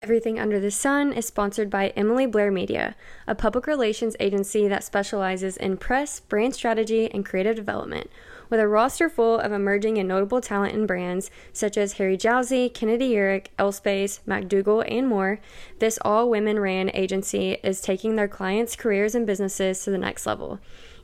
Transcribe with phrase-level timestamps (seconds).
[0.00, 2.94] Everything Under the Sun is sponsored by Emily Blair Media,
[3.26, 8.08] a public relations agency that specializes in press, brand strategy, and creative development.
[8.48, 12.72] With a roster full of emerging and notable talent and brands such as Harry Jowsey,
[12.72, 15.40] Kennedy Urick, Elspace, MacDougall, and more,
[15.80, 20.26] this all women ran agency is taking their clients' careers and businesses to the next
[20.26, 20.60] level.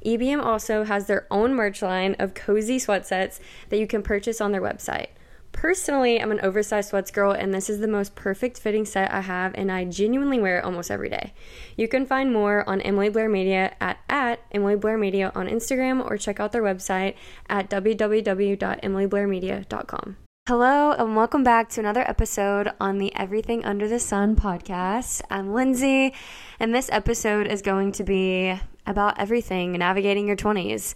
[0.07, 3.41] EBM also has their own merch line of cozy sweat sets
[3.71, 5.09] that you can purchase on their website.
[5.55, 9.23] Personally, I'm an oversized sweats girl, and this is the most perfect fitting set I
[9.23, 11.33] have, and I genuinely wear it almost every day.
[11.77, 16.05] You can find more on Emily Blair Media at, at Emily Blair Media on Instagram
[16.05, 17.15] or check out their website
[17.49, 20.17] at www.emilyblairmedia.com.
[20.47, 25.23] Hello, and welcome back to another episode on the Everything Under the Sun podcast.
[25.31, 26.13] I'm Lindsey,
[26.59, 30.95] and this episode is going to be about everything navigating your 20s.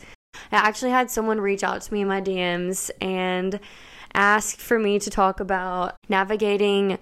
[0.53, 3.59] I actually had someone reach out to me in my DMs and
[4.15, 6.99] ask for me to talk about navigating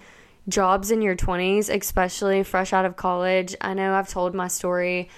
[0.47, 3.55] jobs in your 20s, especially fresh out of college.
[3.61, 5.09] I know I've told my story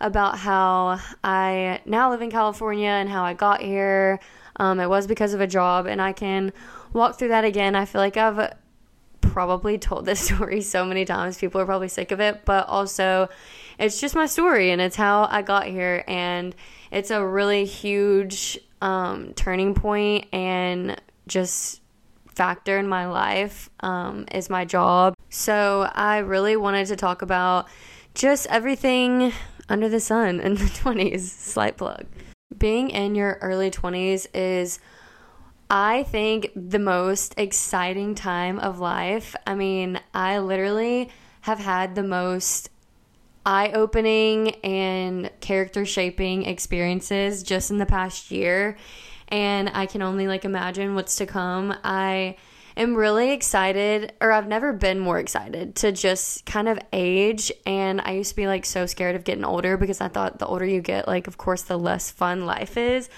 [0.00, 4.20] about how I now live in California and how I got here.
[4.56, 6.52] Um, it was because of a job, and I can
[6.92, 7.74] walk through that again.
[7.74, 8.54] I feel like I've
[9.20, 11.38] probably told this story so many times.
[11.38, 13.28] People are probably sick of it, but also
[13.78, 16.04] it's just my story and it's how I got here.
[16.06, 16.54] And
[16.92, 21.80] it's a really huge um, turning point and just
[22.26, 25.14] factor in my life um, is my job.
[25.28, 27.68] So I really wanted to talk about
[28.14, 29.32] just everything
[29.68, 31.20] under the sun in the 20s.
[31.20, 32.06] Slight plug.
[32.56, 34.78] Being in your early 20s is,
[35.70, 39.34] I think, the most exciting time of life.
[39.46, 41.10] I mean, I literally
[41.42, 42.70] have had the most
[43.46, 48.76] eye opening and character shaping experiences just in the past year
[49.28, 51.74] and I can only like imagine what's to come.
[51.84, 52.36] I
[52.76, 57.52] am really excited, or I've never been more excited to just kind of age.
[57.66, 60.46] And I used to be like so scared of getting older because I thought the
[60.46, 63.08] older you get, like, of course, the less fun life is.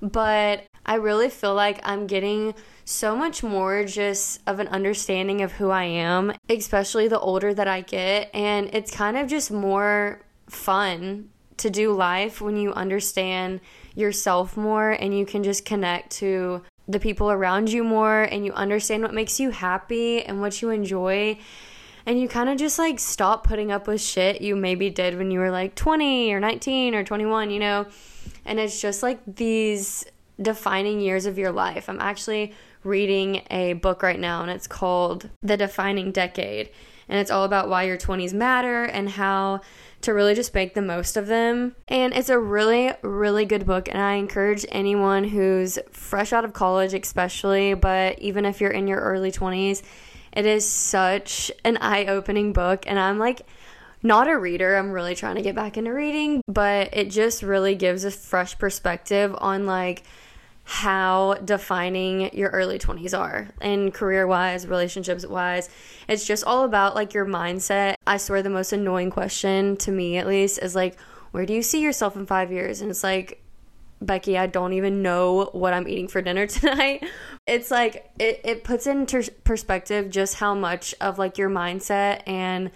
[0.00, 2.54] But I really feel like I'm getting
[2.84, 7.68] so much more just of an understanding of who I am, especially the older that
[7.68, 8.30] I get.
[8.34, 11.28] And it's kind of just more fun
[11.60, 13.60] to do life when you understand
[13.94, 18.52] yourself more and you can just connect to the people around you more and you
[18.52, 21.38] understand what makes you happy and what you enjoy
[22.06, 25.30] and you kind of just like stop putting up with shit you maybe did when
[25.30, 27.86] you were like 20 or 19 or 21, you know?
[28.44, 30.04] And it's just like these
[30.40, 31.88] defining years of your life.
[31.88, 36.70] I'm actually reading a book right now and it's called The Defining Decade.
[37.08, 39.60] And it's all about why your 20s matter and how
[40.02, 41.76] to really just make the most of them.
[41.88, 43.88] And it's a really, really good book.
[43.88, 48.88] And I encourage anyone who's fresh out of college, especially, but even if you're in
[48.88, 49.82] your early 20s,
[50.32, 52.84] it is such an eye opening book.
[52.86, 53.42] And I'm like,
[54.02, 54.76] not a reader.
[54.76, 58.58] I'm really trying to get back into reading, but it just really gives a fresh
[58.58, 60.04] perspective on like
[60.64, 65.68] how defining your early 20s are and career wise, relationships wise.
[66.08, 67.94] It's just all about like your mindset.
[68.06, 70.98] I swear the most annoying question to me, at least, is like,
[71.32, 72.80] where do you see yourself in five years?
[72.80, 73.42] And it's like,
[74.02, 77.04] Becky, I don't even know what I'm eating for dinner tonight.
[77.46, 82.70] It's like, it, it puts into perspective just how much of like your mindset and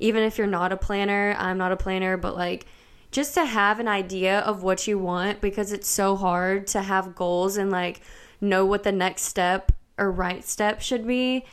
[0.00, 2.66] even if you're not a planner, I'm not a planner, but like,
[3.10, 7.14] just to have an idea of what you want because it's so hard to have
[7.14, 8.00] goals and like
[8.40, 11.44] know what the next step or right step should be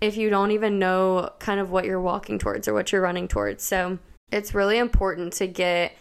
[0.00, 3.26] if you don't even know kind of what you're walking towards or what you're running
[3.26, 3.64] towards.
[3.64, 3.98] So
[4.30, 5.92] it's really important to get,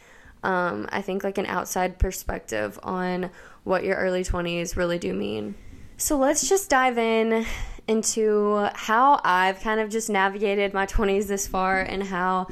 [0.43, 3.31] um, I think, like an outside perspective on
[3.63, 5.55] what your early 20s really do mean.
[5.97, 7.45] So let's just dive in
[7.87, 12.47] into how I've kind of just navigated my 20s this far and how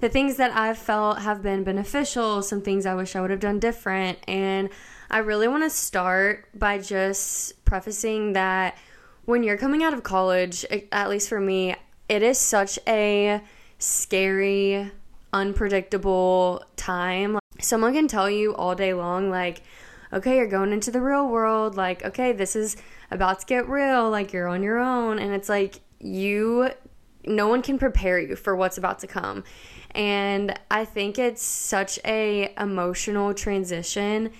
[0.00, 3.40] the things that I've felt have been beneficial, some things I wish I would have
[3.40, 4.18] done different.
[4.26, 4.70] And
[5.10, 8.76] I really want to start by just prefacing that
[9.24, 11.76] when you're coming out of college, at least for me,
[12.08, 13.40] it is such a
[13.78, 14.90] scary,
[15.32, 17.38] unpredictable time.
[17.60, 19.62] Someone can tell you all day long, like,
[20.12, 21.76] okay, you're going into the real world.
[21.76, 22.76] Like, okay, this is
[23.10, 24.10] about to get real.
[24.10, 25.18] Like, you're on your own.
[25.18, 26.70] And it's like, you,
[27.24, 29.44] no one can prepare you for what's about to come
[29.94, 34.30] and I think it's such a emotional transition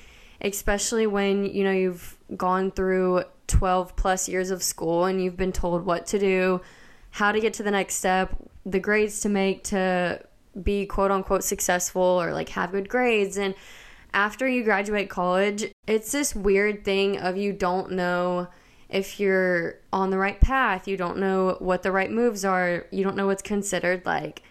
[0.42, 5.52] especially when you know you've gone through 12 plus years of school and you've been
[5.52, 6.60] told what to do,
[7.10, 8.34] how to get to the next step,
[8.66, 10.20] the grades to make to
[10.62, 13.54] be quote unquote successful or like have good grades and
[14.14, 18.46] after you graduate college, it's this weird thing of you don't know
[18.90, 20.86] if you're on the right path.
[20.86, 22.84] You don't know what the right moves are.
[22.90, 24.42] You don't know what's considered like,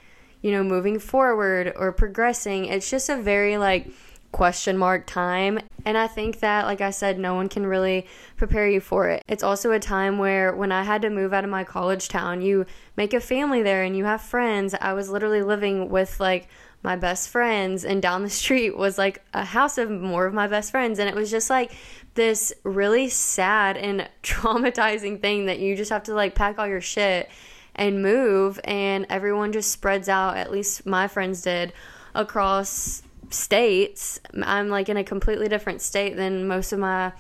[0.42, 2.66] you know, moving forward or progressing.
[2.66, 3.88] It's just a very like
[4.32, 5.60] question mark time.
[5.86, 8.06] And I think that, like I said, no one can really
[8.38, 9.24] prepare you for it.
[9.28, 12.42] It's also a time where when I had to move out of my college town,
[12.42, 12.66] you
[12.96, 14.76] make a family there and you have friends.
[14.80, 16.48] I was literally living with like
[16.84, 20.48] my best friends, and down the street was like a house of more of my
[20.48, 21.00] best friends.
[21.00, 21.72] And it was just like
[22.14, 26.82] this really sad and traumatizing thing that you just have to like pack all your
[26.82, 27.30] shit
[27.76, 31.74] and move, and everyone just spreads out, at least my friends did,
[32.14, 34.20] across states.
[34.42, 37.14] I'm like in a completely different state than most of my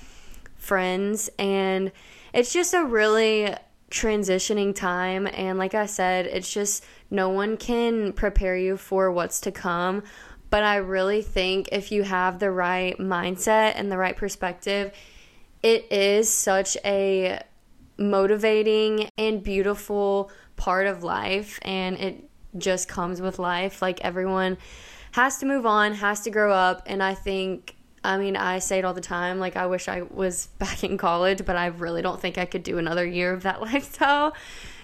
[0.62, 1.92] friends and
[2.34, 3.54] it's just a really
[3.90, 9.42] transitioning time and like I said, it's just no one can prepare you for what's
[9.42, 10.04] to come,
[10.50, 14.94] but I really think if you have the right mindset and the right perspective,
[15.64, 17.42] it is such a
[18.02, 24.58] motivating and beautiful part of life and it just comes with life like everyone
[25.12, 26.84] has to move on, has to grow up.
[26.86, 29.40] And I think, I mean, I say it all the time.
[29.40, 32.64] Like, I wish I was back in college, but I really don't think I could
[32.64, 34.34] do another year of that lifestyle.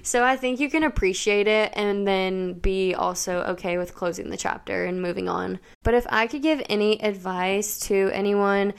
[0.04, 4.38] So I think you can appreciate it and then be also okay with closing the
[4.38, 5.60] chapter and moving on.
[5.84, 8.74] But if I could give any advice to anyone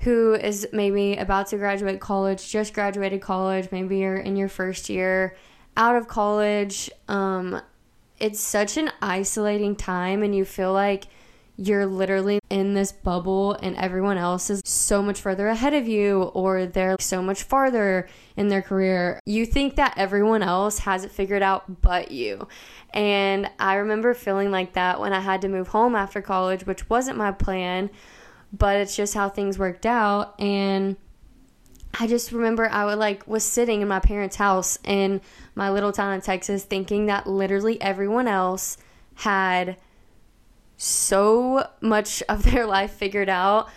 [0.00, 4.88] who is maybe about to graduate college, just graduated college, maybe you're in your first
[4.88, 5.36] year
[5.76, 7.60] out of college, um,
[8.18, 11.06] it's such an isolating time and you feel like
[11.56, 16.22] you're literally in this bubble and everyone else is so much further ahead of you
[16.22, 19.20] or they're so much farther in their career.
[19.26, 22.48] You think that everyone else has it figured out but you.
[22.94, 26.88] And I remember feeling like that when I had to move home after college, which
[26.88, 27.90] wasn't my plan,
[28.52, 30.96] but it's just how things worked out and
[31.98, 35.20] I just remember I would like was sitting in my parents' house in
[35.54, 38.76] my little town in Texas thinking that literally everyone else
[39.14, 39.76] had
[40.76, 43.68] so much of their life figured out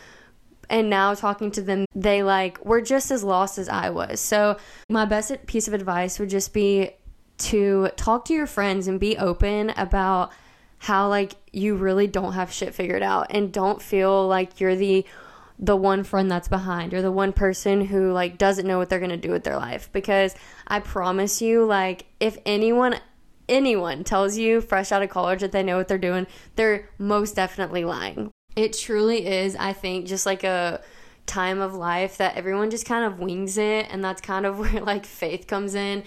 [0.70, 4.20] and now talking to them they like were just as lost as I was.
[4.20, 4.58] So
[4.90, 6.92] my best piece of advice would just be
[7.40, 10.32] to talk to your friends and be open about
[10.84, 15.06] how like you really don't have shit figured out and don't feel like you're the
[15.58, 19.00] the one friend that's behind or the one person who like doesn't know what they're
[19.00, 20.36] going to do with their life because
[20.68, 23.00] I promise you like if anyone
[23.48, 26.28] anyone tells you fresh out of college that they know what they're doing,
[26.58, 28.30] they're most definitely lying.
[28.58, 30.82] It truly is I think just like a
[31.26, 34.82] time of life that everyone just kind of wings it and that's kind of where
[34.82, 36.04] like faith comes in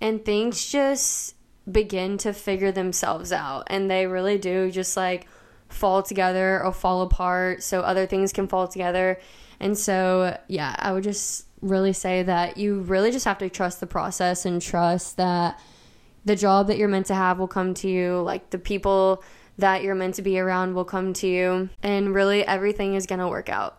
[0.00, 1.34] and things just
[1.70, 5.26] begin to figure themselves out and they really do just like
[5.68, 9.18] fall together or fall apart so other things can fall together.
[9.60, 13.80] And so, yeah, I would just really say that you really just have to trust
[13.80, 15.58] the process and trust that
[16.24, 19.22] the job that you're meant to have will come to you, like the people
[19.58, 23.20] that you're meant to be around will come to you, and really everything is going
[23.20, 23.78] to work out.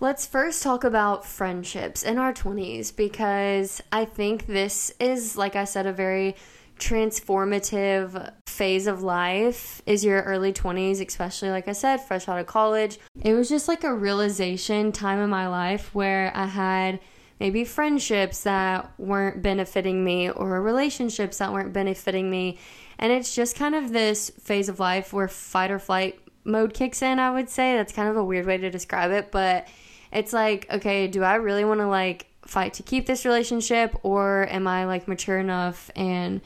[0.00, 5.64] Let's first talk about friendships in our 20s because I think this is, like I
[5.64, 6.36] said, a very
[6.80, 12.46] transformative phase of life is your early 20s, especially like I said, fresh out of
[12.46, 12.98] college.
[13.22, 16.98] It was just like a realization time in my life where I had
[17.38, 22.58] maybe friendships that weren't benefiting me or relationships that weren't benefiting me.
[22.98, 27.02] And it's just kind of this phase of life where fight or flight mode kicks
[27.02, 27.76] in, I would say.
[27.76, 29.68] That's kind of a weird way to describe it, but
[30.12, 34.46] it's like, okay, do I really want to like fight to keep this relationship or
[34.50, 36.40] am I like mature enough and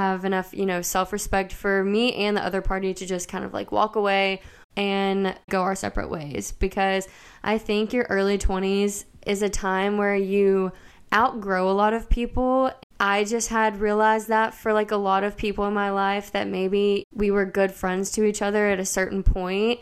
[0.00, 3.44] have enough, you know, self respect for me and the other party to just kind
[3.44, 4.40] of like walk away
[4.76, 6.52] and go our separate ways.
[6.52, 7.06] Because
[7.44, 10.72] I think your early 20s is a time where you
[11.12, 12.70] outgrow a lot of people.
[12.98, 16.48] I just had realized that for like a lot of people in my life that
[16.48, 19.80] maybe we were good friends to each other at a certain point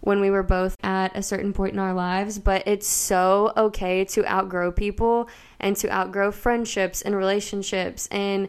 [0.00, 4.04] when we were both at a certain point in our lives, but it's so okay
[4.04, 8.48] to outgrow people and to outgrow friendships and relationships and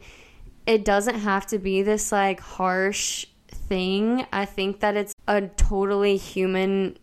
[0.68, 4.28] it doesn't have to be this like harsh thing.
[4.32, 6.98] I think that it's a totally human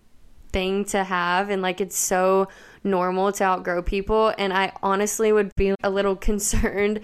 [0.53, 2.47] thing to have and like it's so
[2.85, 7.01] normal to outgrow people and I honestly would be a little concerned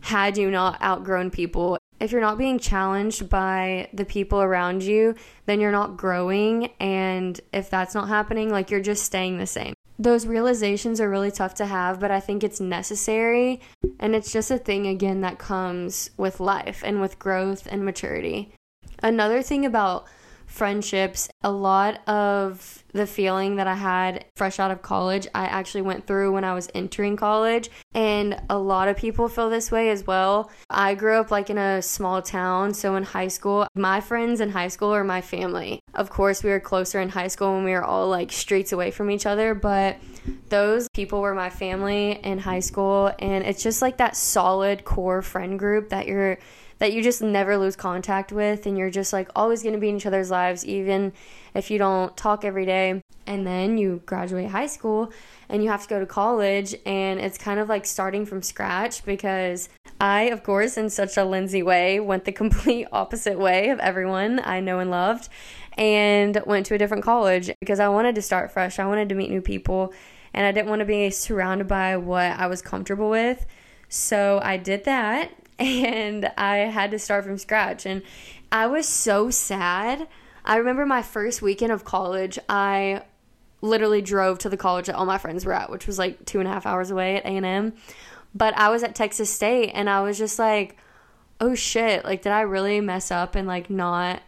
[0.00, 1.78] had you not outgrown people.
[2.00, 5.14] If you're not being challenged by the people around you,
[5.46, 9.74] then you're not growing and if that's not happening, like you're just staying the same
[10.00, 13.60] those realizations are really tough to have, but I think it's necessary.
[13.98, 18.50] And it's just a thing, again, that comes with life and with growth and maturity.
[19.02, 20.06] Another thing about
[20.50, 21.28] friendships.
[21.42, 26.06] A lot of the feeling that I had fresh out of college, I actually went
[26.06, 27.70] through when I was entering college.
[27.94, 30.50] And a lot of people feel this way as well.
[30.68, 32.74] I grew up like in a small town.
[32.74, 35.80] So in high school, my friends in high school are my family.
[35.94, 38.90] Of course, we were closer in high school when we were all like streets away
[38.90, 39.54] from each other.
[39.54, 39.98] But
[40.48, 43.12] those people were my family in high school.
[43.20, 46.38] And it's just like that solid core friend group that you're
[46.80, 49.90] that you just never lose contact with and you're just like always going to be
[49.90, 51.12] in each other's lives even
[51.54, 53.00] if you don't talk every day.
[53.26, 55.12] And then you graduate high school
[55.48, 59.04] and you have to go to college and it's kind of like starting from scratch
[59.04, 59.68] because
[60.00, 64.40] I of course in such a Lindsey way went the complete opposite way of everyone
[64.42, 65.28] I know and loved
[65.76, 68.78] and went to a different college because I wanted to start fresh.
[68.78, 69.92] I wanted to meet new people
[70.32, 73.44] and I didn't want to be surrounded by what I was comfortable with.
[73.88, 75.32] So I did that
[75.64, 77.84] and I had to start from scratch.
[77.84, 78.02] And
[78.50, 80.08] I was so sad.
[80.44, 83.02] I remember my first weekend of college, I
[83.60, 86.38] literally drove to the college that all my friends were at, which was like two
[86.38, 87.74] and a half hours away at A&M.
[88.34, 90.78] But I was at Texas State and I was just like,
[91.40, 94.22] oh shit, like did I really mess up and like not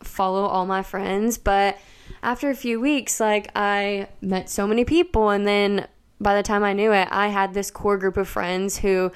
[0.00, 1.36] follow all my friends?
[1.36, 1.78] But
[2.22, 5.86] after a few weeks, like I met so many people and then
[6.18, 9.12] by the time I knew it, I had this core group of friends who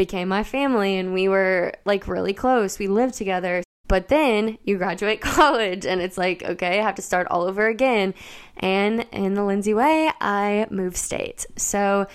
[0.00, 2.78] became my family and we were like really close.
[2.78, 3.62] We lived together.
[3.86, 7.66] But then you graduate college and it's like, okay, I have to start all over
[7.66, 8.14] again.
[8.56, 11.46] And in the Lindsey way, I moved states.
[11.56, 12.06] So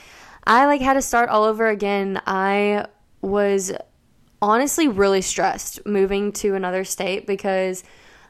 [0.48, 2.20] I like had to start all over again.
[2.26, 2.88] I
[3.22, 3.72] was
[4.42, 7.84] honestly really stressed moving to another state because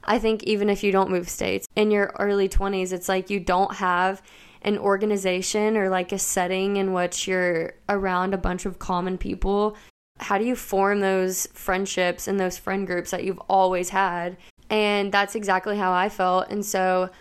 [0.03, 3.39] I think even if you don't move states in your early 20s, it's like you
[3.39, 4.21] don't have
[4.65, 9.77] an organization or like a setting in which you're around a bunch of common people,
[10.19, 14.35] how do you form those friendships and those friend groups that you've always had?
[14.69, 16.49] And that's exactly how I felt.
[16.49, 17.11] And so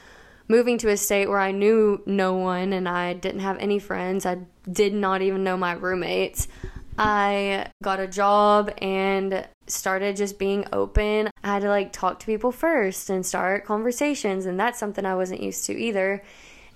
[0.49, 4.25] moving to a state where I knew no one and I didn't have any friends,
[4.25, 4.39] I
[4.71, 6.49] did not even know my roommates.
[6.97, 11.29] I got a job and started just being open.
[11.43, 15.17] I had to like talk to people first and start conversations, and that's something I
[15.17, 16.23] wasn't used to either.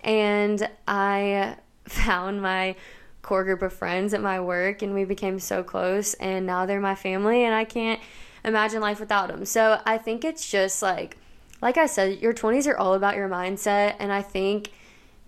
[0.02, 2.76] And I found my
[3.22, 6.80] core group of friends at my work and we became so close and now they're
[6.80, 8.00] my family and I can't
[8.44, 9.44] imagine life without them.
[9.44, 11.16] So I think it's just like
[11.60, 14.70] like I said, your 20s are all about your mindset and I think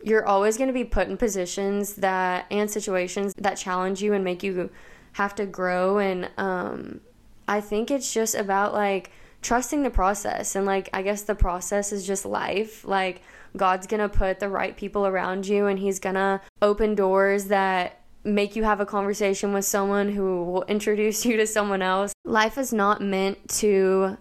[0.03, 4.25] you're always going to be put in positions that and situations that challenge you and
[4.25, 4.71] make you
[5.13, 7.01] have to grow and um
[7.49, 9.11] I think it's just about like
[9.43, 12.85] trusting the process and like I guess the process is just life.
[12.85, 13.23] Like
[13.57, 18.55] God's to put the right people around you and He's to open doors that make
[18.55, 22.13] you have a conversation with someone who will introduce you to someone else.
[22.25, 24.19] Life is not meant to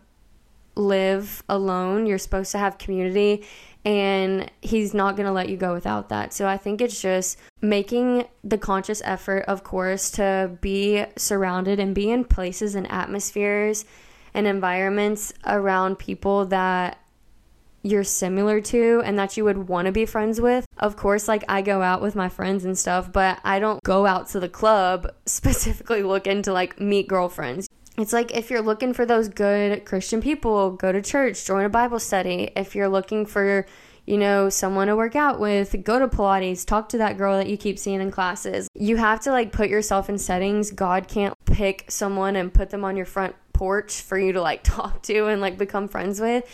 [0.76, 2.06] live alone.
[2.06, 3.44] You're supposed to have community
[3.86, 6.34] and he's not going to let you go without that.
[6.34, 11.96] So I think it's just making the conscious effort, of course, to be surrounded and
[11.96, 13.86] be in places and atmospheres
[14.34, 17.00] and environments around people that
[17.82, 20.66] you're similar to and that you would want to be friends with.
[20.78, 24.06] Of course, like I go out with my friends and stuff, but I don't go
[24.06, 27.68] out to the club specifically looking to like meet girlfriends.
[27.98, 31.70] It's like if you're looking for those good Christian people, go to church, join a
[31.70, 32.50] Bible study.
[32.56, 33.66] If you're looking for,
[34.06, 37.48] you know, someone to work out with, go to Pilates, talk to that girl that
[37.48, 38.70] you keep seeing in classes.
[38.74, 40.72] You have to like put yourself in settings.
[40.72, 44.64] God can't pick someone and put them on your front porch for you to like
[44.78, 46.46] talk to and like become friends with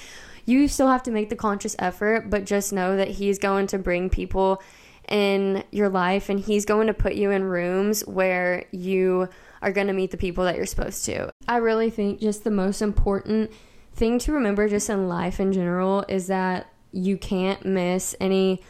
[0.46, 3.80] you still have to make the conscious effort, but just know that He's going to
[3.80, 4.62] bring people
[5.10, 9.28] in your life and He's going to put you in rooms where you
[9.62, 11.32] are going to meet the people that you're supposed to.
[11.48, 13.52] I really think just the most important
[13.94, 18.62] thing to remember just in life in general is that you can't miss any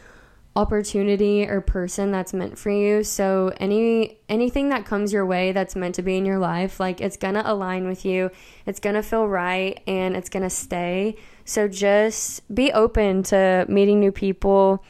[0.56, 3.04] opportunity or person that's meant for you.
[3.04, 7.00] So any anything that comes your way that's meant to be in your life, like
[7.00, 8.30] it's going to align with you.
[8.64, 11.16] It's going to feel right and it's going to stay.
[11.44, 14.82] So just be open to meeting new people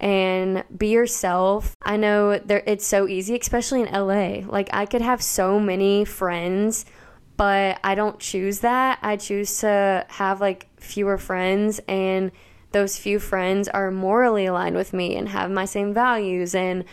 [0.00, 1.76] and be yourself.
[1.82, 4.46] I know there it's so easy, especially in LA.
[4.50, 6.86] Like I could have so many friends,
[7.36, 8.98] but I don't choose that.
[9.02, 12.32] I choose to have like fewer friends and
[12.72, 16.84] those few friends are morally aligned with me and have my same values and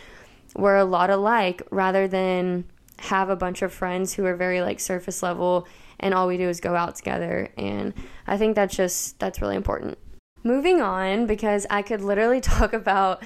[0.56, 2.66] we're a lot alike rather than
[3.00, 5.68] have a bunch of friends who are very like surface level
[6.00, 7.94] and all we do is go out together and
[8.26, 9.98] I think that's just that's really important.
[10.44, 13.24] Moving on because I could literally talk about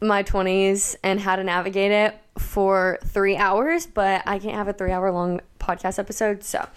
[0.00, 4.72] my 20s and how to navigate it for three hours, but I can't have a
[4.72, 6.44] three hour long podcast episode.
[6.44, 6.68] So,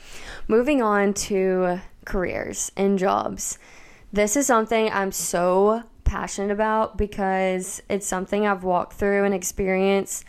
[0.47, 3.59] moving on to careers and jobs.
[4.13, 10.25] This is something I'm so passionate about because it's something I've walked through and experienced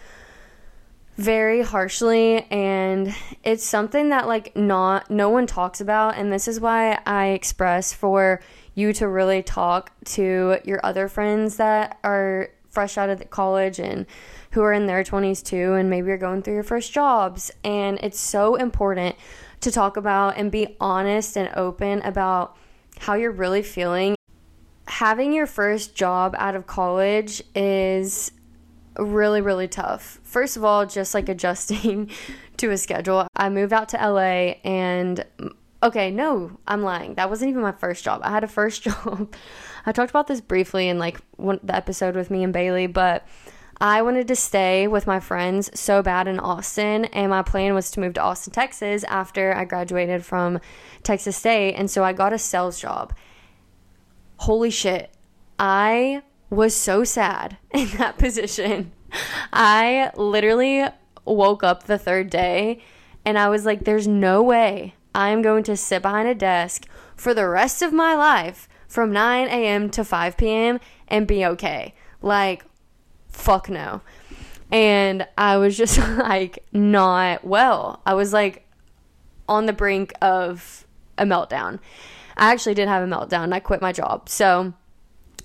[1.17, 6.61] very harshly and it's something that like not no one talks about and this is
[6.61, 8.41] why I express for
[8.75, 14.07] you to really talk to your other friends that are fresh out of college and
[14.53, 17.99] who are in their 20s too and maybe you're going through your first jobs and
[18.03, 19.17] it's so important
[19.61, 22.57] to talk about and be honest and open about
[22.99, 24.15] how you're really feeling
[24.93, 28.31] having your first job out of college is
[28.99, 30.21] really, really tough.
[30.23, 32.11] First of all, just like adjusting
[32.59, 33.27] to a schedule.
[33.35, 37.15] I moved out to LA and mm, okay, no, I'm lying.
[37.15, 38.21] That wasn't even my first job.
[38.23, 39.35] I had a first job.
[39.87, 43.27] I talked about this briefly in like one, the episode with me and Bailey, but
[43.81, 47.91] I wanted to stay with my friends so bad in Austin, and my plan was
[47.93, 50.61] to move to Austin, Texas after I graduated from
[51.03, 51.75] Texas State.
[51.75, 53.13] And so I got a sales job.
[54.37, 55.11] Holy shit.
[55.59, 58.93] I was so sad in that position.
[59.53, 60.85] I literally
[61.25, 62.83] woke up the third day
[63.25, 67.35] and I was like, there's no way I'm going to sit behind a desk for
[67.35, 69.91] the rest of my life from 9 a.m.
[69.91, 70.81] to 5 p.m.
[71.09, 71.95] and be okay.
[72.21, 72.65] Like,
[73.33, 74.01] fuck no.
[74.71, 78.01] And I was just like, not well.
[78.07, 78.67] I was like
[79.49, 80.87] on the brink of
[81.19, 81.79] a meltdown.
[82.37, 83.53] I actually did have a meltdown.
[83.53, 84.29] I quit my job.
[84.29, 84.73] So,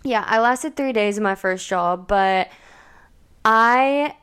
[0.03, 2.49] yeah, I lasted three days in my first job, but
[3.43, 4.15] I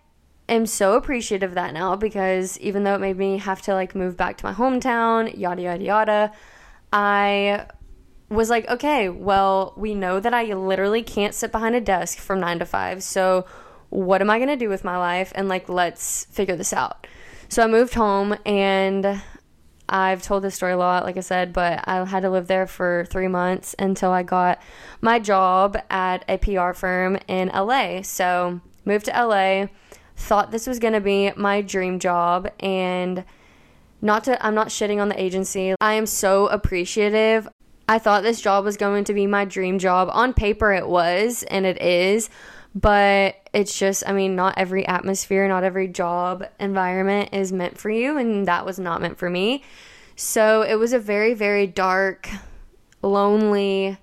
[0.48, 3.94] am so appreciative of that now because even though it made me have to like
[3.94, 6.32] move back to my hometown, yada, yada, yada,
[6.92, 7.66] I
[8.34, 12.40] was like, okay, well, we know that I literally can't sit behind a desk from
[12.40, 13.02] nine to five.
[13.02, 13.46] So,
[13.90, 15.32] what am I going to do with my life?
[15.34, 17.06] And like, let's figure this out.
[17.48, 19.22] So, I moved home and
[19.88, 22.66] I've told this story a lot, like I said, but I had to live there
[22.66, 24.60] for three months until I got
[25.00, 28.02] my job at a PR firm in LA.
[28.02, 29.66] So, moved to LA,
[30.16, 33.24] thought this was going to be my dream job, and
[34.00, 35.74] not to, I'm not shitting on the agency.
[35.80, 37.48] I am so appreciative.
[37.88, 40.08] I thought this job was going to be my dream job.
[40.12, 42.30] On paper, it was, and it is
[42.74, 47.88] but it's just i mean not every atmosphere not every job environment is meant for
[47.88, 49.62] you and that was not meant for me
[50.16, 52.28] so it was a very very dark
[53.02, 53.96] lonely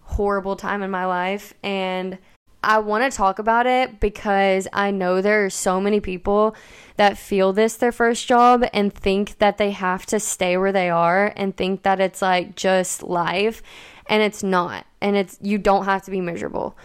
[0.00, 2.18] horrible time in my life and
[2.64, 6.56] I want to talk about it because I know there are so many people
[6.96, 10.90] that feel this their first job and think that they have to stay where they
[10.90, 13.62] are and think that it's like just life
[14.06, 16.76] and it's not and it's you don't have to be miserable.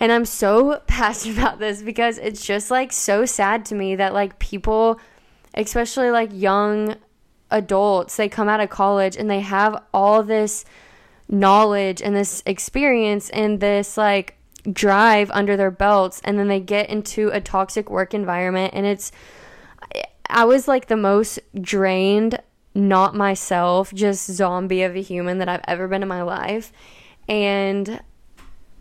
[0.00, 4.12] And I'm so passionate about this because it's just like so sad to me that
[4.12, 5.00] like people,
[5.54, 6.96] especially like young
[7.50, 10.64] adults, they come out of college and they have all this
[11.28, 14.36] knowledge and this experience and this like
[14.72, 19.12] drive under their belts and then they get into a toxic work environment and it's
[20.30, 22.40] I was like the most drained
[22.74, 26.72] not myself just zombie of a human that I've ever been in my life
[27.28, 28.00] and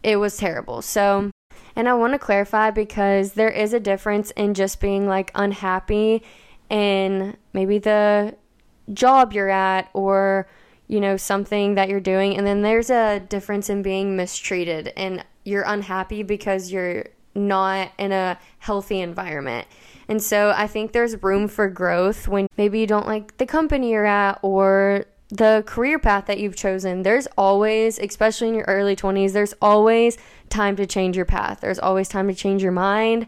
[0.03, 0.81] it was terrible.
[0.81, 1.31] So,
[1.75, 6.23] and I want to clarify because there is a difference in just being like unhappy
[6.69, 8.35] in maybe the
[8.91, 10.47] job you're at or
[10.93, 15.25] you know something that you're doing and then there's a difference in being mistreated and
[15.43, 19.67] you're unhappy because you're not in a healthy environment.
[20.07, 23.89] And so I think there's room for growth when maybe you don't like the company
[23.89, 28.95] you're at or the career path that you've chosen, there's always, especially in your early
[28.95, 30.15] 20s, there's always
[30.49, 31.61] time to change your path.
[31.61, 33.25] There's always time to change your mind.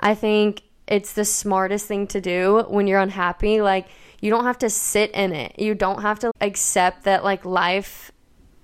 [0.00, 3.60] I think it's the smartest thing to do when you're unhappy.
[3.60, 3.86] Like,
[4.24, 5.58] you don't have to sit in it.
[5.58, 8.10] You don't have to accept that, like, life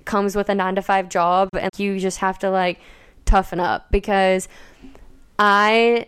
[0.06, 2.80] comes with a nine to five job and you just have to, like,
[3.26, 4.48] toughen up because
[5.38, 6.06] I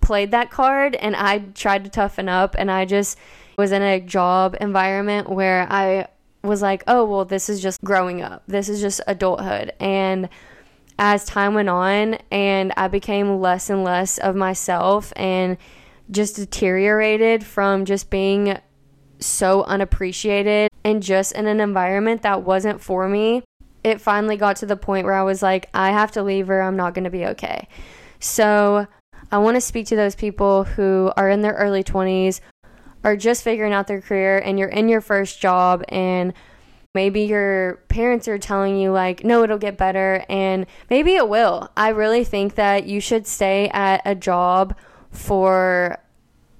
[0.00, 3.18] played that card and I tried to toughen up and I just
[3.58, 6.06] was in a job environment where I
[6.44, 8.44] was like, oh, well, this is just growing up.
[8.46, 9.72] This is just adulthood.
[9.80, 10.28] And
[10.96, 15.56] as time went on and I became less and less of myself and
[16.08, 18.60] just deteriorated from just being
[19.18, 23.42] so unappreciated and just in an environment that wasn't for me,
[23.82, 26.60] it finally got to the point where I was like, I have to leave or
[26.60, 27.68] I'm not going to be okay.
[28.18, 28.86] So
[29.30, 32.40] I want to speak to those people who are in their early 20s
[33.04, 36.32] are just figuring out their career and you're in your first job and
[36.94, 41.70] maybe your parents are telling you like no it'll get better and maybe it will
[41.76, 44.74] i really think that you should stay at a job
[45.10, 45.98] for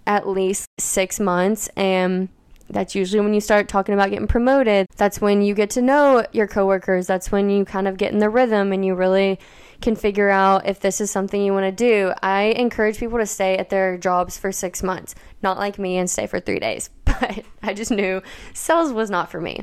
[0.07, 1.69] at least six months.
[1.77, 2.29] And
[2.69, 4.87] that's usually when you start talking about getting promoted.
[4.97, 7.07] That's when you get to know your coworkers.
[7.07, 9.39] That's when you kind of get in the rhythm and you really
[9.81, 12.13] can figure out if this is something you want to do.
[12.23, 16.09] I encourage people to stay at their jobs for six months, not like me and
[16.11, 16.91] stay for three days.
[17.19, 18.21] But I just knew
[18.53, 19.63] sales was not for me.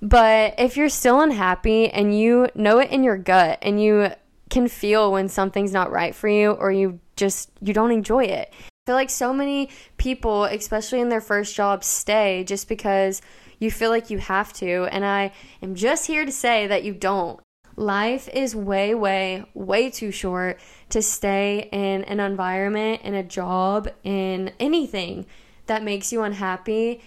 [0.00, 4.08] But if you're still unhappy and you know it in your gut and you
[4.48, 8.52] can feel when something's not right for you or you just you don't enjoy it.
[8.84, 13.22] I feel like so many people, especially in their first job, stay just because
[13.60, 14.88] you feel like you have to.
[14.90, 15.30] And I
[15.62, 17.38] am just here to say that you don't.
[17.76, 23.88] Life is way, way, way too short to stay in an environment, in a job,
[24.02, 25.26] in anything
[25.66, 27.02] that makes you unhappy.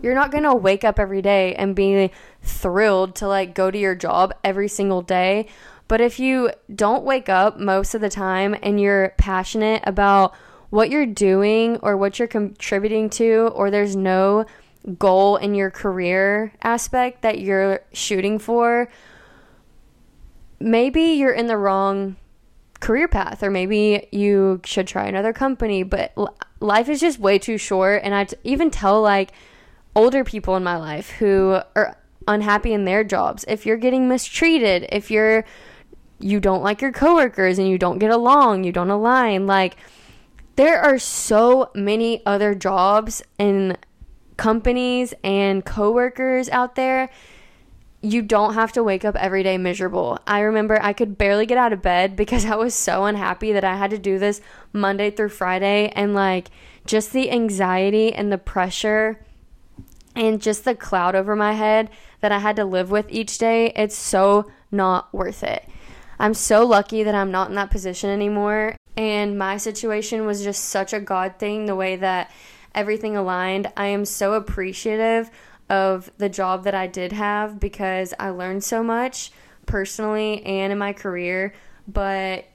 [0.00, 3.96] You're not to wake up every day and be thrilled to like go to your
[3.96, 5.48] job every single day.
[5.88, 10.32] But if you don't wake up most of the time and you're passionate about
[10.70, 14.46] what you're doing or what you're contributing to, or there's no
[14.98, 18.88] goal in your career aspect that you're shooting for,
[20.60, 22.16] maybe you're in the wrong
[22.80, 26.12] career path or maybe you should try another company but
[26.60, 28.02] life is just way too short.
[28.04, 29.32] And i even tell like
[29.94, 31.98] older people in my life who are
[32.28, 35.44] unhappy in their jobs if you're getting mistreated if you're
[36.18, 39.76] you don't like your coworkers and you don't get along you don't align like
[40.56, 43.78] there are so many other jobs and
[44.36, 47.08] companies and coworkers out there
[48.02, 50.18] you don't have to wake up every day miserable.
[50.26, 53.64] I remember I could barely get out of bed because I was so unhappy that
[53.64, 54.40] I had to do this
[54.72, 56.48] Monday through Friday and like
[56.84, 59.20] just the anxiety and the pressure
[60.14, 61.90] and just the cloud over my head
[62.20, 63.72] that I had to live with each day.
[63.74, 65.68] It's so not worth it.
[66.18, 68.76] I'm so lucky that I'm not in that position anymore.
[68.96, 72.30] And my situation was just such a God thing, the way that
[72.74, 73.70] everything aligned.
[73.76, 75.30] I am so appreciative
[75.68, 79.32] of the job that I did have because I learned so much
[79.66, 81.52] personally and in my career,
[81.88, 82.46] but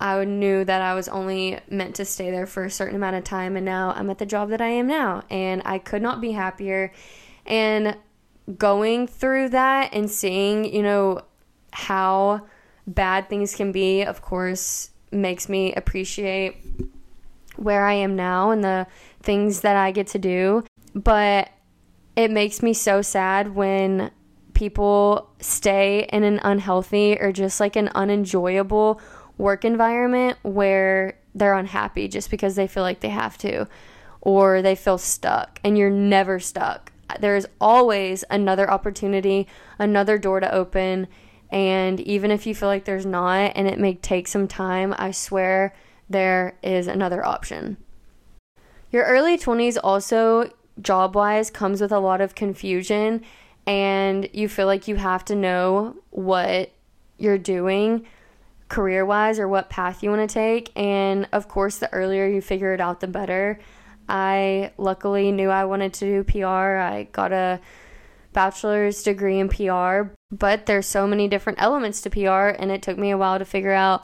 [0.00, 3.24] I knew that I was only meant to stay there for a certain amount of
[3.24, 6.20] time, and now I'm at the job that I am now, and I could not
[6.20, 6.92] be happier.
[7.46, 7.96] And
[8.56, 11.22] going through that and seeing, you know,
[11.72, 12.46] how
[12.86, 16.56] bad things can be, of course, makes me appreciate
[17.56, 18.86] where I am now and the
[19.22, 20.64] things that I get to do.
[20.94, 21.50] But
[22.16, 24.10] it makes me so sad when
[24.54, 29.00] people stay in an unhealthy or just like an unenjoyable
[29.36, 33.68] work environment where they're unhappy just because they feel like they have to
[34.20, 36.92] or they feel stuck and you're never stuck.
[37.20, 39.46] There's always another opportunity,
[39.78, 41.06] another door to open.
[41.50, 45.10] And even if you feel like there's not and it may take some time, I
[45.10, 45.74] swear
[46.10, 47.76] there is another option.
[48.90, 53.22] Your early 20s also job wise comes with a lot of confusion
[53.66, 56.70] and you feel like you have to know what
[57.18, 58.06] you're doing
[58.68, 60.70] career wise or what path you want to take.
[60.76, 63.58] And of course, the earlier you figure it out, the better.
[64.08, 66.46] I luckily knew I wanted to do PR.
[66.46, 67.60] I got a
[68.32, 72.98] bachelor's degree in PR, but there's so many different elements to PR, and it took
[72.98, 74.02] me a while to figure out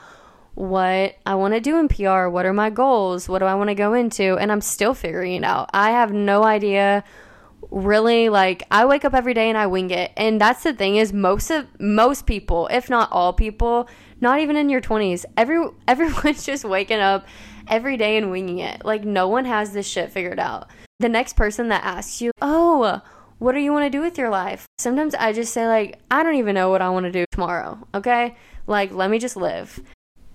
[0.54, 3.70] what I want to do in PR, what are my goals, what do I want
[3.70, 5.70] to go into, and I'm still figuring it out.
[5.72, 7.04] I have no idea
[7.70, 10.12] really like I wake up every day and I wing it.
[10.16, 13.88] And that's the thing is most of most people, if not all people,
[14.20, 17.26] not even in your 20s, every everyone's just waking up
[17.68, 18.84] every day and winging it.
[18.84, 20.68] Like no one has this shit figured out.
[21.00, 23.00] The next person that asks you, "Oh,
[23.38, 26.22] what do you want to do with your life?" Sometimes I just say like, "I
[26.22, 28.36] don't even know what I want to do tomorrow." Okay?
[28.66, 29.80] Like let me just live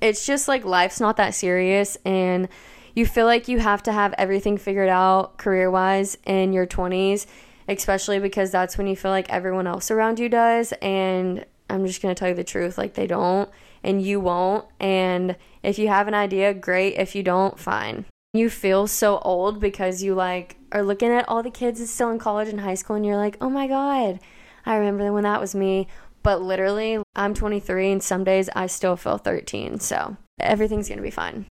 [0.01, 2.47] it's just like life's not that serious and
[2.95, 7.27] you feel like you have to have everything figured out career wise in your 20s,
[7.67, 10.73] especially because that's when you feel like everyone else around you does.
[10.81, 13.49] And I'm just going to tell you the truth like they don't,
[13.83, 14.65] and you won't.
[14.79, 16.95] And if you have an idea, great.
[16.95, 18.05] If you don't, fine.
[18.33, 22.11] You feel so old because you like are looking at all the kids that's still
[22.11, 24.19] in college and high school, and you're like, oh my God,
[24.65, 25.87] I remember when that was me.
[26.21, 29.79] But literally, I'm 23 and some days I still feel 13.
[29.79, 31.45] So everything's going to be fine.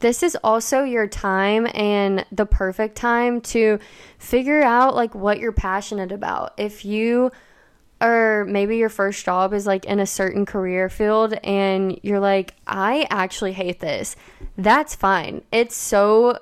[0.00, 3.78] This is also your time and the perfect time to
[4.18, 6.52] figure out like what you're passionate about.
[6.58, 7.32] If you
[8.00, 12.54] or maybe your first job is like in a certain career field and you're like,
[12.66, 14.14] I actually hate this.
[14.58, 15.42] That's fine.
[15.50, 16.38] It's so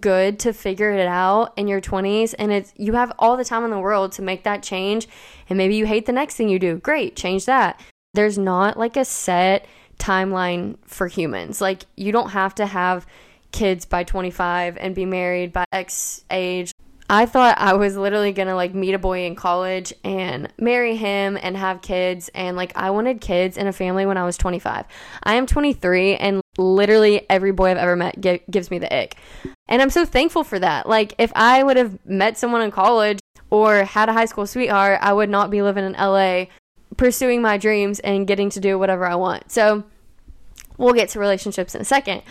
[0.00, 3.64] good to figure it out in your 20s and it's you have all the time
[3.64, 5.08] in the world to make that change
[5.50, 7.80] and maybe you hate the next thing you do great change that
[8.14, 9.66] there's not like a set
[9.98, 13.06] timeline for humans like you don't have to have
[13.52, 16.72] kids by 25 and be married by X age.
[17.08, 21.38] I thought I was literally gonna like meet a boy in college and marry him
[21.40, 22.30] and have kids.
[22.34, 24.86] And like, I wanted kids and a family when I was 25.
[25.22, 29.16] I am 23, and literally every boy I've ever met gives me the ick.
[29.68, 30.88] And I'm so thankful for that.
[30.88, 34.98] Like, if I would have met someone in college or had a high school sweetheart,
[35.00, 36.46] I would not be living in LA
[36.96, 39.50] pursuing my dreams and getting to do whatever I want.
[39.50, 39.84] So,
[40.76, 42.22] we'll get to relationships in a second.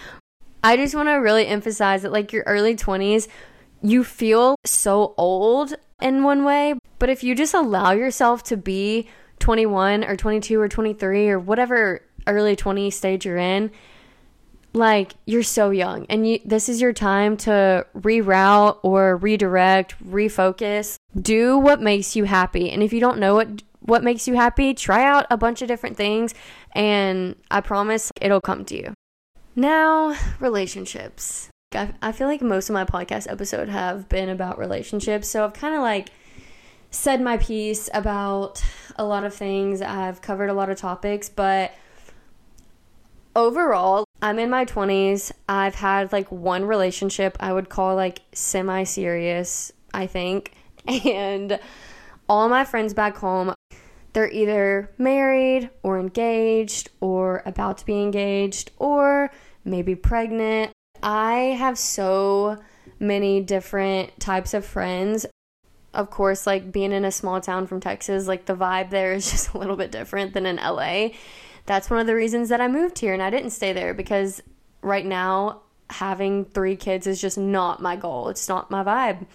[0.63, 3.27] I just want to really emphasize that, like, your early 20s,
[3.81, 9.07] you feel so old in one way, but if you just allow yourself to be
[9.39, 13.71] 21 or 22 or 23 or whatever early 20 stage you're in,
[14.73, 20.95] like you're so young and you this is your time to reroute or redirect, refocus,
[21.19, 22.69] do what makes you happy.
[22.69, 25.67] And if you don't know what what makes you happy, try out a bunch of
[25.67, 26.34] different things
[26.73, 28.93] and I promise it'll come to you.
[29.55, 31.49] Now, relationships.
[31.73, 35.53] I, I feel like most of my podcast episode have been about relationships, so I've
[35.53, 36.10] kind of like
[36.89, 38.63] said my piece about
[38.97, 39.81] a lot of things.
[39.81, 41.73] I've covered a lot of topics, but
[43.36, 45.31] overall, I'm in my 20s.
[45.49, 50.53] I've had like one relationship I would call like semi serious, I think.
[50.88, 51.60] And
[52.27, 53.53] all my friends back home,
[54.13, 59.31] they're either married or engaged or about to be engaged or
[59.63, 60.71] maybe pregnant.
[61.03, 62.57] I have so
[62.99, 65.25] many different types of friends.
[65.93, 69.29] Of course, like being in a small town from Texas, like the vibe there is
[69.31, 71.10] just a little bit different than in LA
[71.71, 74.43] that's one of the reasons that I moved here and I didn't stay there because
[74.81, 78.27] right now having three kids is just not my goal.
[78.27, 79.25] It's not my vibe.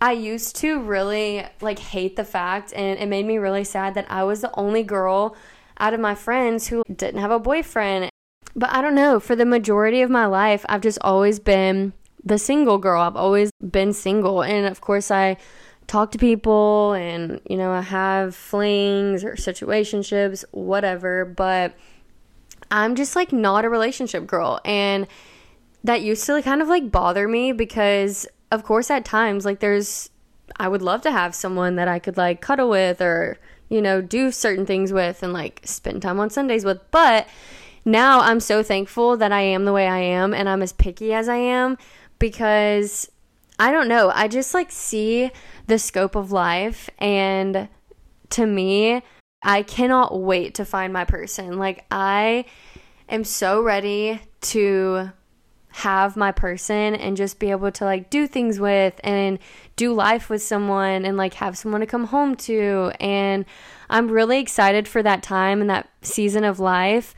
[0.00, 4.10] I used to really like hate the fact and it made me really sad that
[4.10, 5.36] I was the only girl
[5.76, 8.08] out of my friends who didn't have a boyfriend.
[8.56, 11.92] But I don't know, for the majority of my life I've just always been
[12.24, 13.02] the single girl.
[13.02, 15.36] I've always been single and of course I
[15.86, 21.74] talk to people and, you know, I have flings or situationships, whatever, but
[22.70, 24.60] I'm just like not a relationship girl.
[24.64, 25.06] And
[25.84, 30.10] that used to kind of like bother me because, of course, at times, like, there's,
[30.56, 34.00] I would love to have someone that I could like cuddle with or, you know,
[34.00, 36.78] do certain things with and like spend time on Sundays with.
[36.90, 37.26] But
[37.84, 41.12] now I'm so thankful that I am the way I am and I'm as picky
[41.12, 41.76] as I am
[42.18, 43.10] because
[43.58, 44.10] I don't know.
[44.14, 45.30] I just like see
[45.66, 46.88] the scope of life.
[46.98, 47.68] And
[48.30, 49.02] to me,
[49.42, 51.58] I cannot wait to find my person.
[51.58, 52.44] Like, I
[53.08, 55.12] am so ready to
[55.74, 59.38] have my person and just be able to like do things with and
[59.76, 62.92] do life with someone and like have someone to come home to.
[63.00, 63.46] And
[63.88, 67.14] I'm really excited for that time and that season of life.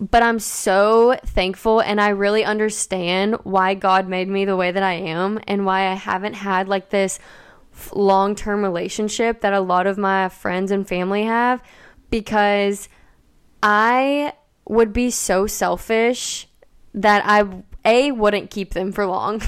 [0.00, 4.82] But I'm so thankful and I really understand why God made me the way that
[4.82, 7.18] I am and why I haven't had like this
[7.92, 11.62] long term relationship that a lot of my friends and family have
[12.08, 12.88] because
[13.62, 14.32] I
[14.66, 16.48] would be so selfish
[16.94, 19.42] that I a wouldn't keep them for long.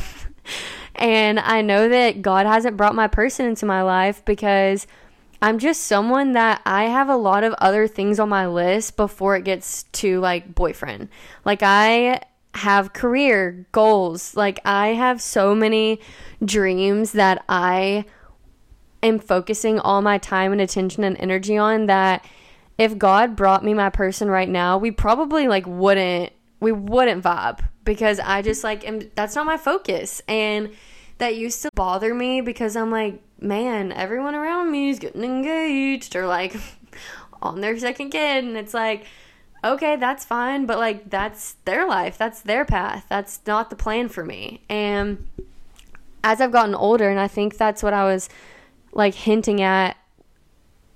[0.95, 4.87] and I know that God hasn't brought my person into my life because
[5.43, 9.35] I'm just someone that I have a lot of other things on my list before
[9.35, 11.09] it gets to like boyfriend.
[11.45, 12.21] Like I
[12.55, 14.37] have career goals.
[14.37, 16.01] Like I have so many
[16.45, 18.05] dreams that I
[19.03, 22.25] am focusing all my time and attention and energy on that
[22.79, 27.59] if God brought me my person right now, we probably like wouldn't we wouldn't vibe
[27.85, 30.71] because I just like am that's not my focus and
[31.19, 36.15] that used to bother me because I'm like, man, everyone around me is getting engaged
[36.17, 36.55] or like
[37.43, 39.07] on their second kid and it's like
[39.65, 43.07] okay, that's fine, but like that's their life, that's their path.
[43.09, 44.63] That's not the plan for me.
[44.69, 45.27] And
[46.25, 48.29] as I've gotten older and I think that's what I was
[48.93, 49.97] like hinting at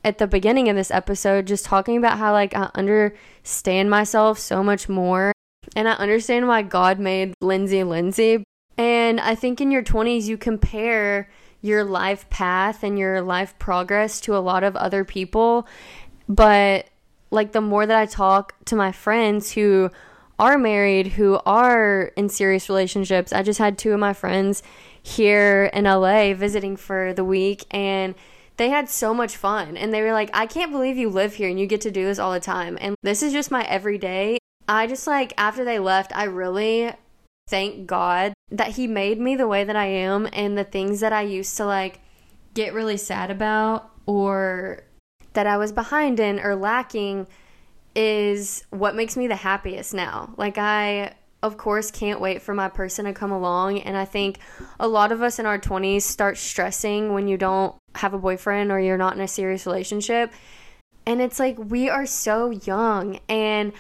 [0.05, 4.63] at the beginning of this episode, just talking about how like I understand myself so
[4.63, 5.33] much more
[5.75, 8.45] and I understand why God made Lindsey Lindsey.
[8.79, 11.31] And I think in your 20s, you compare
[11.63, 15.67] your life path and your life progress to a lot of other people.
[16.29, 16.89] But
[17.31, 19.91] like the more that I talk to my friends who
[20.39, 24.63] are married, who are in serious relationships, I just had two of my friends
[25.03, 28.15] here in LA visiting for the week and
[28.57, 31.49] they had so much fun and they were like, I can't believe you live here
[31.49, 32.79] and you get to do this all the time.
[32.81, 34.39] And this is just my everyday.
[34.69, 36.93] I just like, after they left, I really
[37.49, 41.13] thank God that He made me the way that I am and the things that
[41.13, 42.01] I used to like
[42.55, 44.85] get really sad about or
[45.33, 47.27] that I was behind in or lacking
[47.95, 50.35] is what makes me the happiest now.
[50.37, 53.81] Like, I of course, can't wait for my person to come along.
[53.81, 54.41] And I think
[54.81, 58.73] a lot of us in our 20s start stressing when you don't have a boyfriend
[58.73, 60.33] or you're not in a serious relationship.
[61.07, 63.21] And it's like, we are so young.
[63.29, 63.73] And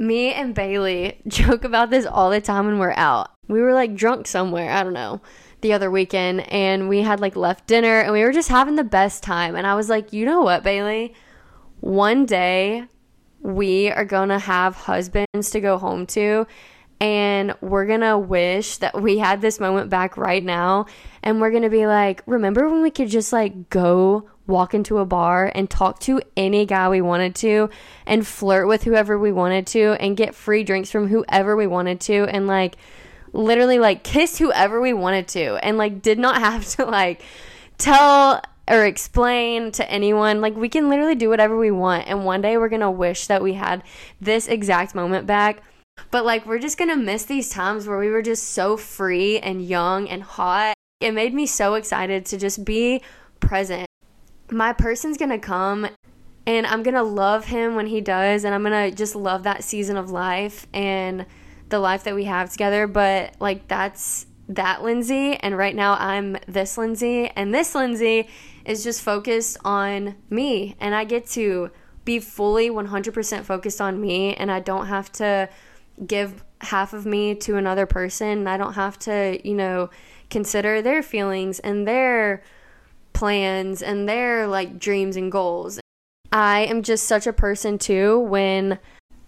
[0.00, 3.30] me and Bailey joke about this all the time when we're out.
[3.46, 5.20] We were like drunk somewhere, I don't know,
[5.60, 8.84] the other weekend, and we had like left dinner and we were just having the
[8.84, 9.54] best time.
[9.54, 11.14] And I was like, you know what, Bailey?
[11.80, 12.86] One day
[13.40, 16.46] we are gonna have husbands to go home to
[17.00, 20.86] and we're gonna wish that we had this moment back right now.
[21.22, 25.06] And we're gonna be like remember when we could just like go walk into a
[25.06, 27.70] bar and talk to any guy we wanted to
[28.04, 32.00] and flirt with whoever we wanted to and get free drinks from whoever we wanted
[32.00, 32.76] to and like
[33.32, 37.22] literally like kiss whoever we wanted to and like did not have to like
[37.78, 40.40] tell or explain to anyone.
[40.40, 42.06] Like we can literally do whatever we want.
[42.06, 43.82] And one day we're going to wish that we had
[44.20, 45.62] this exact moment back
[46.10, 49.64] but like we're just to miss these times where we were just so free and
[49.64, 50.74] young and hot.
[51.00, 53.02] It made me so excited to just be
[53.40, 53.86] present.
[54.50, 55.88] My person's gonna come
[56.46, 59.96] and I'm gonna love him when he does, and I'm gonna just love that season
[59.96, 61.26] of life and
[61.68, 62.86] the life that we have together.
[62.86, 68.28] But like, that's that Lindsey, and right now I'm this Lindsey, and this Lindsey
[68.64, 71.70] is just focused on me, and I get to
[72.04, 75.48] be fully 100% focused on me, and I don't have to
[76.06, 78.46] give half of me to another person.
[78.46, 79.90] I don't have to, you know,
[80.28, 82.42] consider their feelings and their
[83.12, 85.80] plans and their like dreams and goals.
[86.32, 88.78] I am just such a person too when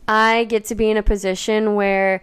[0.06, 2.22] I get to be in a position where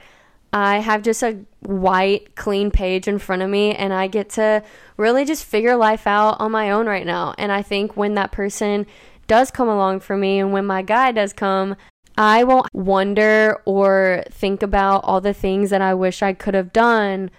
[0.51, 4.63] I have just a white, clean page in front of me and I get to
[4.97, 7.35] really just figure life out on my own right now.
[7.37, 8.87] And I think when that person
[9.27, 11.75] does come along for me and when my guy does come,
[12.19, 16.73] I won't wonder or think about all the things that I wish I could have
[16.73, 17.31] done,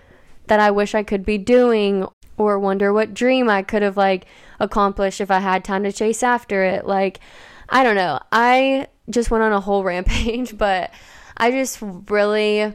[0.46, 4.24] that I wish I could be doing, or wonder what dream I could have like
[4.58, 6.86] accomplished if I had time to chase after it.
[6.86, 7.20] Like,
[7.68, 8.20] I don't know.
[8.32, 10.90] I just went on a whole rampage, but
[11.36, 12.72] I just really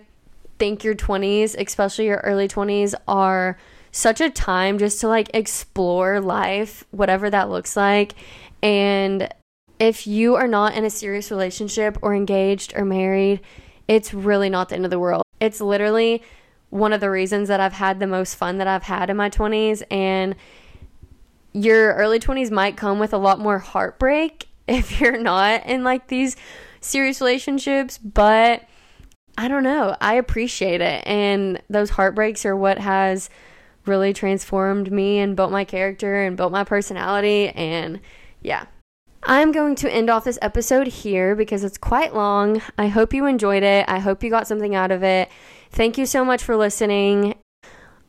[0.60, 3.58] think your 20s, especially your early 20s, are
[3.92, 8.14] such a time just to like explore life, whatever that looks like.
[8.62, 9.28] And
[9.80, 13.42] if you are not in a serious relationship or engaged or married,
[13.88, 15.24] it's really not the end of the world.
[15.40, 16.24] It's literally
[16.70, 19.30] one of the reasons that I've had the most fun that I've had in my
[19.30, 19.84] 20s.
[19.92, 20.36] And
[21.54, 26.08] your early 20s might come with a lot more heartbreak if you're not in like
[26.08, 26.36] these
[26.82, 28.64] serious relationships, but
[29.38, 29.96] I don't know.
[30.00, 31.06] I appreciate it.
[31.06, 33.30] And those heartbreaks are what has
[33.86, 37.50] really transformed me and built my character and built my personality.
[37.50, 38.00] And
[38.42, 38.66] yeah.
[39.28, 42.62] I'm going to end off this episode here because it's quite long.
[42.78, 43.86] I hope you enjoyed it.
[43.88, 45.30] I hope you got something out of it.
[45.72, 47.34] Thank you so much for listening.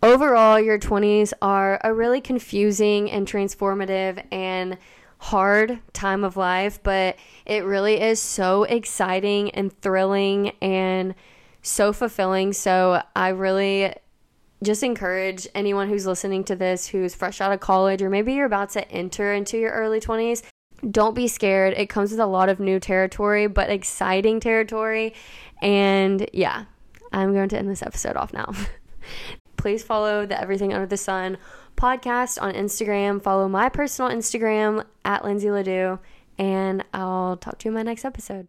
[0.03, 4.77] Overall, your 20s are a really confusing and transformative and
[5.17, 11.15] hard time of life, but it really is so exciting and thrilling and
[11.63, 12.53] so fulfilling.
[12.53, 13.95] So, I really
[14.63, 18.47] just encourage anyone who's listening to this who's fresh out of college or maybe you're
[18.47, 20.43] about to enter into your early 20s.
[20.91, 21.75] Don't be scared.
[21.77, 25.15] It comes with a lot of new territory, but exciting territory.
[25.63, 26.65] And yeah,
[27.13, 28.53] I'm going to end this episode off now.
[29.57, 31.39] Please follow the Everything Under the Sun
[31.77, 33.23] podcast on Instagram.
[33.23, 35.99] Follow my personal Instagram at Lindsey Ledoux,
[36.39, 38.49] and I'll talk to you in my next episode.